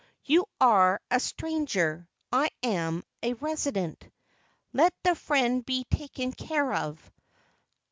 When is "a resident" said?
3.21-4.03